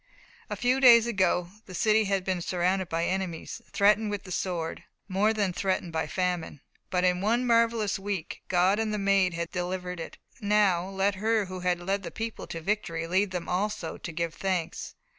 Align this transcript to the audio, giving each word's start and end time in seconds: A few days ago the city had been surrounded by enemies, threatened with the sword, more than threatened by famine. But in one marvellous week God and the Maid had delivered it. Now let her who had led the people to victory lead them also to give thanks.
A 0.49 0.55
few 0.55 0.79
days 0.79 1.05
ago 1.05 1.49
the 1.67 1.75
city 1.75 2.05
had 2.05 2.23
been 2.23 2.41
surrounded 2.41 2.89
by 2.89 3.05
enemies, 3.05 3.61
threatened 3.71 4.09
with 4.09 4.23
the 4.23 4.31
sword, 4.31 4.83
more 5.07 5.31
than 5.31 5.53
threatened 5.53 5.93
by 5.93 6.07
famine. 6.07 6.59
But 6.89 7.03
in 7.03 7.21
one 7.21 7.45
marvellous 7.45 7.99
week 7.99 8.41
God 8.47 8.79
and 8.79 8.91
the 8.91 8.97
Maid 8.97 9.35
had 9.35 9.51
delivered 9.51 9.99
it. 9.99 10.17
Now 10.41 10.89
let 10.89 11.13
her 11.21 11.45
who 11.45 11.59
had 11.59 11.79
led 11.79 12.01
the 12.01 12.09
people 12.09 12.47
to 12.47 12.61
victory 12.61 13.05
lead 13.05 13.29
them 13.29 13.47
also 13.47 13.99
to 13.99 14.11
give 14.11 14.33
thanks. 14.33 14.95